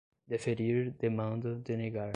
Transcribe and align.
deferir, 0.29 0.93
demanda, 0.99 1.59
denegar 1.63 2.09